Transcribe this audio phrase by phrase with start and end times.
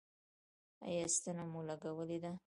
[0.87, 2.31] ایا ستنه مو لګولې ده؟